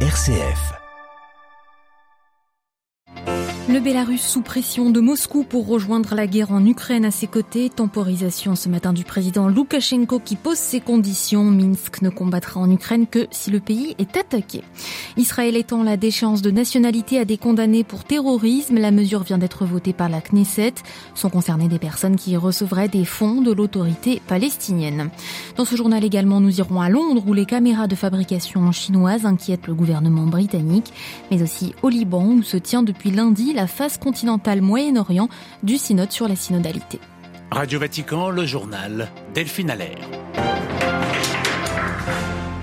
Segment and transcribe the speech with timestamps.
[0.00, 0.85] RCF.
[3.68, 7.68] Le Bélarus sous pression de Moscou pour rejoindre la guerre en Ukraine à ses côtés.
[7.68, 11.42] Temporisation ce matin du président Loukachenko qui pose ses conditions.
[11.42, 14.62] Minsk ne combattra en Ukraine que si le pays est attaqué.
[15.16, 18.78] Israël étend la déchéance de nationalité à des condamnés pour terrorisme.
[18.78, 20.74] La mesure vient d'être votée par la Knesset.
[21.16, 25.10] Sont concernées des personnes qui recevraient des fonds de l'autorité palestinienne.
[25.56, 29.66] Dans ce journal également, nous irons à Londres où les caméras de fabrication chinoises inquiètent
[29.66, 30.92] le gouvernement britannique,
[31.32, 35.28] mais aussi au Liban où se tient depuis lundi la phase continentale Moyen-Orient
[35.64, 37.00] du synode sur la synodalité.
[37.50, 40.08] Radio Vatican, le journal Delphine Allaire.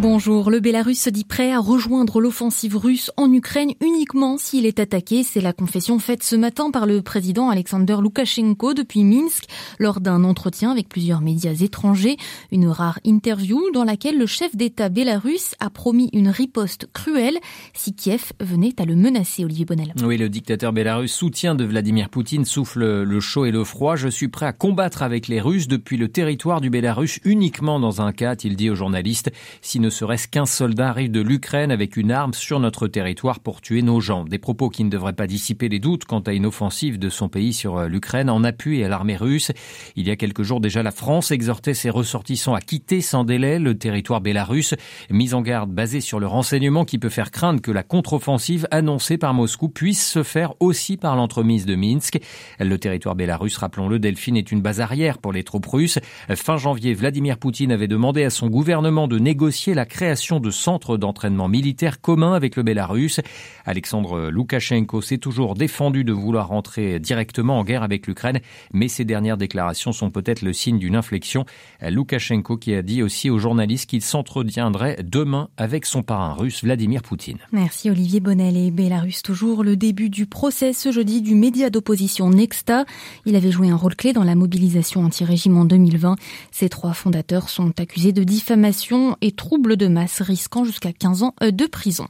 [0.00, 4.80] Bonjour, le Bélarus se dit prêt à rejoindre l'offensive russe en Ukraine uniquement s'il est
[4.80, 5.22] attaqué.
[5.22, 9.44] C'est la confession faite ce matin par le président Alexander Loukachenko depuis Minsk
[9.78, 12.16] lors d'un entretien avec plusieurs médias étrangers.
[12.50, 17.36] Une rare interview dans laquelle le chef d'État bélarus a promis une riposte cruelle
[17.74, 19.92] si Kiev venait à le menacer, Olivier Bonnel.
[20.02, 23.96] Oui, le dictateur bélarus soutien de Vladimir Poutine souffle le chaud et le froid.
[23.96, 28.00] Je suis prêt à combattre avec les Russes depuis le territoire du Bélarus uniquement dans
[28.00, 31.96] un cas, il dit aux journalistes, si ne serait-ce qu'un soldat arrive de l'Ukraine avec
[31.96, 34.24] une arme sur notre territoire pour tuer nos gens.
[34.24, 37.28] Des propos qui ne devraient pas dissiper les doutes quant à une offensive de son
[37.28, 39.52] pays sur euh, l'Ukraine en appui à l'armée russe.
[39.96, 43.58] Il y a quelques jours déjà, la France exhortait ses ressortissants à quitter sans délai
[43.58, 44.74] le territoire bélarus,
[45.10, 49.18] mise en garde basée sur le renseignement qui peut faire craindre que la contre-offensive annoncée
[49.18, 52.20] par Moscou puisse se faire aussi par l'entremise de Minsk.
[52.58, 55.98] Le territoire bélarus, rappelons-le, Delphine est une base arrière pour les troupes russes.
[56.34, 60.96] Fin janvier, Vladimir Poutine avait demandé à son gouvernement de négocier la création de centres
[60.96, 63.20] d'entraînement militaire communs avec le Bélarus.
[63.64, 68.40] Alexandre Loukachenko s'est toujours défendu de vouloir rentrer directement en guerre avec l'Ukraine,
[68.72, 71.44] mais ces dernières déclarations sont peut-être le signe d'une inflexion.
[71.82, 77.02] Loukachenko qui a dit aussi aux journalistes qu'il s'entretiendrait demain avec son parrain russe Vladimir
[77.02, 77.38] Poutine.
[77.52, 82.30] Merci Olivier Bonnel et Bélarus toujours le début du procès ce jeudi du média d'opposition
[82.30, 82.84] Nexta.
[83.26, 86.16] Il avait joué un rôle clé dans la mobilisation anti-régime en 2020.
[86.50, 91.34] Ces trois fondateurs sont accusés de diffamation et troubles de masse risquant jusqu'à 15 ans
[91.42, 92.06] euh, de prison.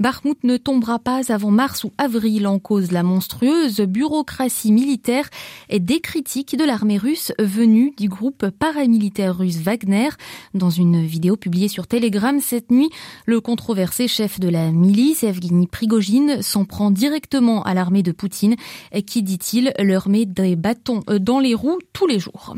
[0.00, 5.28] Barmouth ne tombera pas avant mars ou avril en cause la monstrueuse bureaucratie militaire
[5.68, 10.10] et des critiques de l'armée russe venue du groupe paramilitaire russe Wagner.
[10.54, 12.90] Dans une vidéo publiée sur Telegram cette nuit,
[13.26, 18.56] le controversé chef de la milice, Evgeny Prigogine, s'en prend directement à l'armée de Poutine
[19.06, 22.54] qui, dit-il, leur met des bâtons euh, dans les roues tous les jours.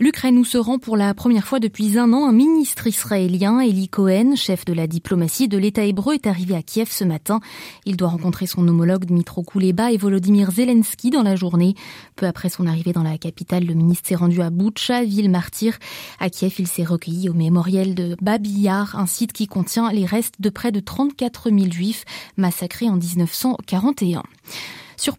[0.00, 3.88] L'Ukraine où se rend pour la première fois depuis un an un ministre israélien, Eli
[3.88, 7.40] Cohen, chef de la diplomatie de l'État hébreu, est arrivé à Kiev ce matin.
[7.84, 11.74] Il doit rencontrer son homologue Dmitro Kuleba et Volodymyr Zelensky dans la journée.
[12.14, 15.76] Peu après son arrivée dans la capitale, le ministre s'est rendu à Boutcha, ville martyre.
[16.20, 20.40] À Kiev, il s'est recueilli au mémorial de Babiyar, un site qui contient les restes
[20.40, 22.04] de près de 34 000 juifs
[22.36, 24.22] massacrés en 1941.
[25.00, 25.16] Sur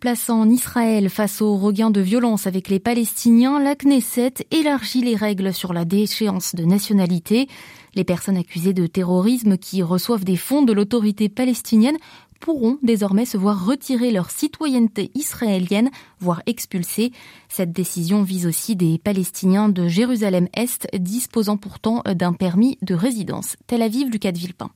[0.52, 5.72] Israël, face au regain de violence avec les Palestiniens, la Knesset élargit les règles sur
[5.72, 7.48] la déchéance de nationalité.
[7.96, 11.96] Les personnes accusées de terrorisme qui reçoivent des fonds de l'autorité palestinienne
[12.42, 17.14] pourront désormais se voir retirer leur citoyenneté israélienne, voire expulsée.
[17.48, 23.56] Cette décision vise aussi des Palestiniens de Jérusalem-Est disposant pourtant d'un permis de résidence.
[23.66, 24.72] Tel Aviv, Lucas de Villepin.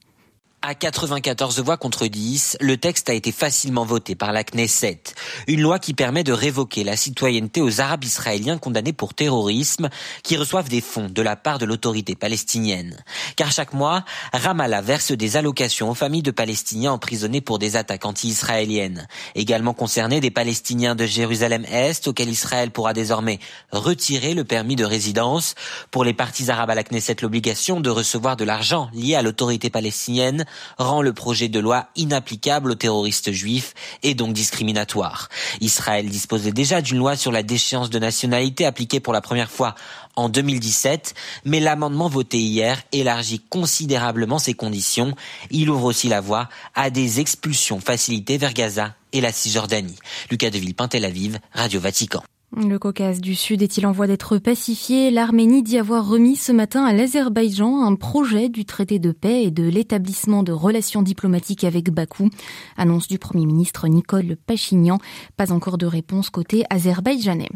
[0.66, 5.02] À 94 voix contre 10, le texte a été facilement voté par la Knesset.
[5.48, 9.90] Une loi qui permet de révoquer la citoyenneté aux Arabes israéliens condamnés pour terrorisme
[10.24, 12.96] qui reçoivent des fonds de la part de l'autorité palestinienne.
[13.36, 18.06] Car chaque mois, Ramallah verse des allocations aux familles de Palestiniens emprisonnés pour des attaques
[18.06, 19.06] anti-israéliennes.
[19.36, 23.40] Également concernés des Palestiniens de Jérusalem-Est auxquels Israël pourra désormais
[23.74, 25.56] retirer le permis de résidence.
[25.92, 29.70] Pour les partis arabes à la Knesset, l'obligation de recevoir de l'argent lié à l'autorité
[29.70, 30.46] palestinienne
[30.78, 35.30] rend le projet de loi inapplicable aux terroristes juifs et donc discriminatoire.
[35.62, 39.76] Israël disposait déjà d'une loi sur la déchéance de nationalité appliquée pour la première fois
[40.16, 41.16] en 2017,
[41.46, 45.16] mais l'amendement voté hier élargit considérablement ces conditions.
[45.50, 49.96] Il ouvre aussi la voie à des expulsions facilitées vers Gaza et la Cisjordanie.
[50.30, 52.24] Lucas de Villepin, Tel Aviv, Radio Vatican.
[52.56, 55.10] Le Caucase du Sud est-il en voie d'être pacifié?
[55.10, 59.50] L'Arménie dit avoir remis ce matin à l'Azerbaïdjan un projet du traité de paix et
[59.50, 62.30] de l'établissement de relations diplomatiques avec Bakou.
[62.78, 65.00] Annonce du Premier ministre Nicole Pachignan.
[65.36, 67.50] Pas encore de réponse côté azerbaïdjanais.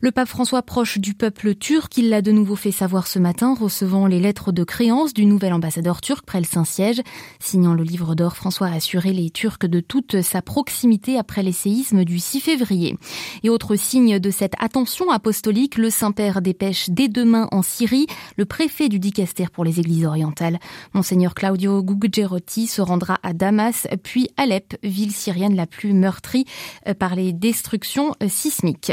[0.00, 3.54] Le pape François proche du peuple turc, il l'a de nouveau fait savoir ce matin,
[3.54, 7.00] recevant les lettres de créance du nouvel ambassadeur turc près le Saint-Siège.
[7.38, 11.52] Signant le livre d'or, François a assuré les Turcs de toute sa proximité après les
[11.52, 12.98] séismes du 6 février.
[13.44, 18.06] Et autre signe de cette attention apostolique, le Saint-Père dépêche dès demain en Syrie
[18.36, 20.58] le préfet du dicaster pour les églises orientales.
[20.94, 26.46] Monseigneur Claudio Gugerotti se rendra à Damas, puis Alep, ville syrienne la plus meurtrie
[26.86, 28.92] euh, par les destructions euh, sismiques.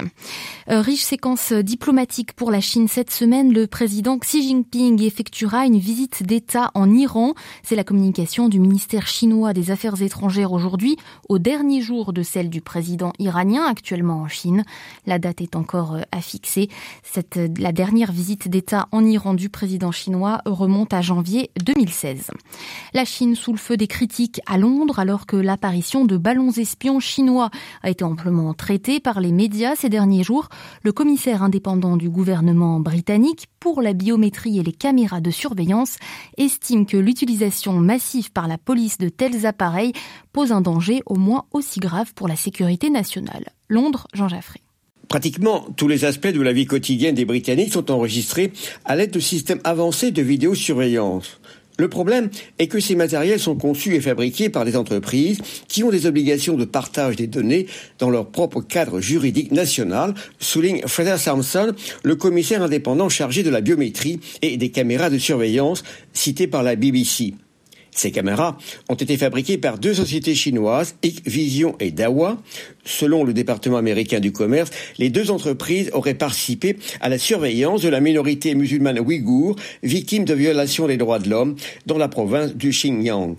[0.69, 5.79] Euh, riche séquence diplomatique pour la Chine cette semaine, le président Xi Jinping effectuera une
[5.79, 7.33] visite d'État en Iran.
[7.63, 10.97] C'est la communication du ministère chinois des Affaires étrangères aujourd'hui,
[11.29, 14.63] au dernier jour de celle du président iranien actuellement en Chine.
[15.37, 16.69] Est encore à fixer.
[17.03, 22.31] Cette, la dernière visite d'État en Iran du président chinois remonte à janvier 2016.
[22.93, 26.99] La Chine sous le feu des critiques à Londres alors que l'apparition de ballons espions
[26.99, 27.49] chinois
[27.83, 30.49] a été amplement traitée par les médias ces derniers jours.
[30.83, 35.97] Le commissaire indépendant du gouvernement britannique pour la biométrie et les caméras de surveillance
[36.37, 39.93] estime que l'utilisation massive par la police de tels appareils
[40.33, 43.49] pose un danger au moins aussi grave pour la sécurité nationale.
[43.67, 44.61] Londres, Jean Jaffré.
[45.09, 48.53] Pratiquement tous les aspects de la vie quotidienne des Britanniques sont enregistrés
[48.85, 51.39] à l'aide de systèmes avancés de vidéosurveillance.
[51.79, 52.29] Le problème
[52.59, 56.57] est que ces matériels sont conçus et fabriqués par des entreprises qui ont des obligations
[56.57, 57.65] de partage des données
[57.97, 61.73] dans leur propre cadre juridique national, souligne Fraser Sampson,
[62.03, 65.83] le commissaire indépendant chargé de la biométrie et des caméras de surveillance
[66.13, 67.33] cité par la BBC.
[67.99, 68.57] Ces caméras
[68.87, 72.37] ont été fabriquées par deux sociétés chinoises, Hikvision et Dahua.
[72.85, 74.69] Selon le département américain du commerce,
[74.99, 80.33] les deux entreprises auraient participé à la surveillance de la minorité musulmane ouïghour, victime de
[80.33, 81.57] violations des droits de l'homme
[81.87, 83.35] dans la province du Xinjiang.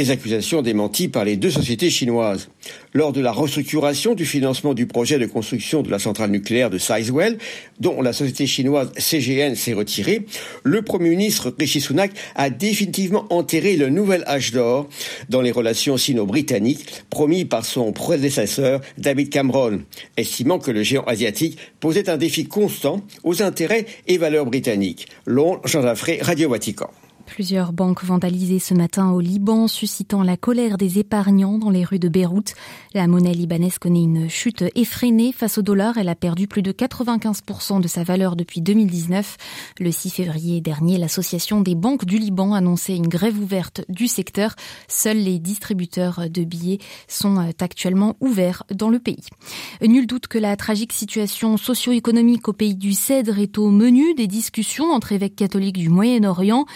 [0.00, 2.48] Des accusations démenties par les deux sociétés chinoises.
[2.94, 6.78] Lors de la restructuration du financement du projet de construction de la centrale nucléaire de
[6.78, 7.36] Sizewell,
[7.80, 10.24] dont la société chinoise CGN s'est retirée,
[10.62, 14.88] le Premier ministre Rishi Sunak a définitivement enterré le nouvel âge d'or
[15.28, 19.82] dans les relations sino-britanniques promis par son prédécesseur David Cameron,
[20.16, 25.08] estimant que le géant asiatique posait un défi constant aux intérêts et valeurs britanniques.
[25.26, 26.88] Londres, Jean Radio Vatican.
[27.30, 32.00] Plusieurs banques vandalisées ce matin au Liban, suscitant la colère des épargnants dans les rues
[32.00, 32.54] de Beyrouth.
[32.92, 35.96] La monnaie libanaise connaît une chute effrénée face au dollar.
[35.96, 39.36] Elle a perdu plus de 95% de sa valeur depuis 2019.
[39.78, 44.56] Le 6 février dernier, l'association des banques du Liban annonçait une grève ouverte du secteur.
[44.88, 49.24] Seuls les distributeurs de billets sont euh, actuellement ouverts dans le pays.
[49.82, 54.26] Nul doute que la tragique situation socio-économique au pays du Cèdre est au menu des
[54.26, 56.66] discussions entre évêques catholiques du Moyen-Orient.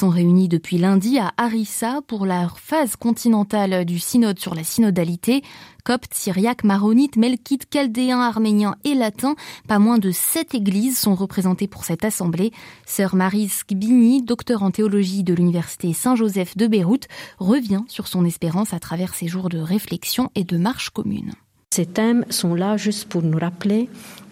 [0.00, 5.42] Sont réunis depuis lundi à Harissa pour la phase continentale du synode sur la synodalité.
[5.84, 9.34] Coptes, syriaques, maronites, melkites, chaldéens, arméniens et latins,
[9.68, 12.50] pas moins de sept églises sont représentées pour cette assemblée.
[12.86, 17.06] Sœur Marie Skbini, docteur en théologie de l'université Saint-Joseph de Beyrouth,
[17.38, 21.34] revient sur son espérance à travers ses jours de réflexion et de marche commune.
[21.72, 23.90] Ces thèmes sont là juste pour nous rappeler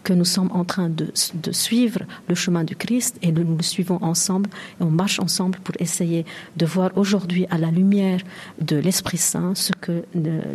[0.09, 1.11] que nous sommes en train de,
[1.53, 4.49] suivre le chemin du Christ et nous le suivons ensemble
[4.81, 6.25] et on marche ensemble pour essayer
[6.57, 8.21] de voir aujourd'hui à la lumière
[8.59, 10.05] de l'Esprit Saint ce que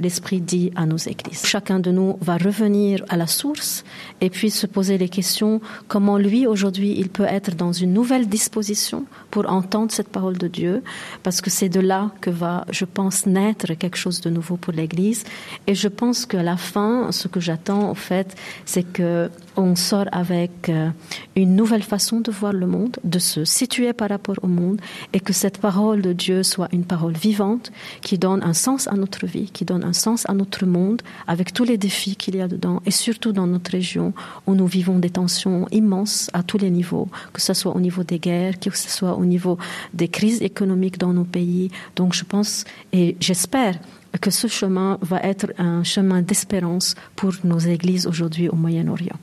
[0.02, 1.46] l'Esprit dit à nos églises.
[1.46, 3.84] Chacun de nous va revenir à la source
[4.22, 8.28] et puis se poser les questions comment lui aujourd'hui il peut être dans une nouvelle
[8.28, 10.82] disposition pour entendre cette parole de Dieu
[11.22, 14.74] parce que c'est de là que va, je pense, naître quelque chose de nouveau pour
[14.74, 15.24] l'Église
[15.68, 18.36] et je pense qu'à la fin, ce que j'attends en fait,
[18.66, 20.90] c'est que on sort avec euh,
[21.36, 24.82] une nouvelle façon de voir le monde, de se situer par rapport au monde,
[25.14, 28.94] et que cette parole de Dieu soit une parole vivante qui donne un sens à
[28.94, 32.42] notre vie, qui donne un sens à notre monde, avec tous les défis qu'il y
[32.42, 34.14] a dedans, et surtout dans notre région
[34.48, 38.04] où nous vivons des tensions immenses à tous les niveaux, que ce soit au niveau
[38.04, 39.58] des guerres, que ce soit au niveau
[39.94, 41.70] des crises économiques dans nos pays.
[41.96, 43.76] Donc je pense et j'espère
[44.22, 49.18] que ce chemin va être un chemin d'espérance pour nos églises aujourd'hui au Moyen-Orient.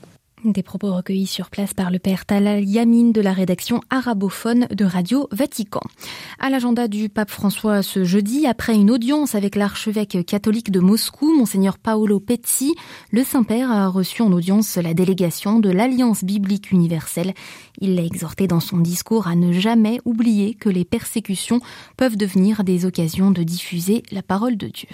[0.45, 4.87] Des propos recueillis sur place par le père Talal Yamin de la rédaction arabophone de
[4.87, 5.83] Radio Vatican.
[6.39, 11.37] À l'agenda du pape François ce jeudi, après une audience avec l'archevêque catholique de Moscou,
[11.37, 12.75] monseigneur Paolo Pezzi,
[13.11, 17.35] le Saint-Père a reçu en audience la délégation de l'Alliance biblique universelle.
[17.79, 21.61] Il l'a exhorté dans son discours à ne jamais oublier que les persécutions
[21.99, 24.89] peuvent devenir des occasions de diffuser la parole de Dieu.